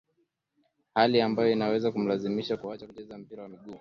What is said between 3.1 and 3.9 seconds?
mpira wa miguu